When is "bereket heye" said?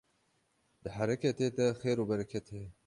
2.11-2.69